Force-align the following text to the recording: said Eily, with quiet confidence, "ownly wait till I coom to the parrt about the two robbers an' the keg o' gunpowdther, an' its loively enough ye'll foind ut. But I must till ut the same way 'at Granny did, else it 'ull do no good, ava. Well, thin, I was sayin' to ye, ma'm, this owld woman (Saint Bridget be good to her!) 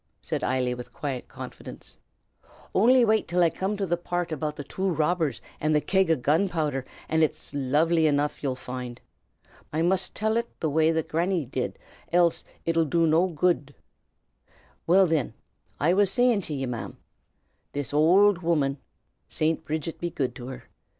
said 0.19 0.43
Eily, 0.43 0.73
with 0.73 0.91
quiet 0.91 1.27
confidence, 1.27 1.99
"ownly 2.73 3.05
wait 3.05 3.27
till 3.27 3.43
I 3.43 3.51
coom 3.51 3.77
to 3.77 3.85
the 3.85 3.97
parrt 3.97 4.31
about 4.31 4.55
the 4.55 4.63
two 4.63 4.89
robbers 4.89 5.43
an' 5.59 5.73
the 5.73 5.79
keg 5.79 6.09
o' 6.09 6.15
gunpowdther, 6.15 6.85
an' 7.07 7.21
its 7.21 7.53
loively 7.53 8.07
enough 8.07 8.41
ye'll 8.41 8.55
foind 8.55 8.93
ut. 8.99 9.49
But 9.69 9.77
I 9.77 9.81
must 9.83 10.15
till 10.15 10.39
ut 10.39 10.47
the 10.59 10.69
same 10.69 10.73
way 10.73 10.89
'at 10.89 11.07
Granny 11.07 11.45
did, 11.45 11.77
else 12.11 12.43
it 12.65 12.75
'ull 12.75 12.85
do 12.85 13.05
no 13.05 13.27
good, 13.27 13.75
ava. 13.75 13.77
Well, 14.87 15.05
thin, 15.05 15.35
I 15.79 15.93
was 15.93 16.09
sayin' 16.11 16.41
to 16.45 16.53
ye, 16.55 16.65
ma'm, 16.65 16.97
this 17.73 17.93
owld 17.93 18.39
woman 18.39 18.79
(Saint 19.27 19.63
Bridget 19.63 19.99
be 19.99 20.09
good 20.09 20.33
to 20.37 20.47
her!) 20.47 20.63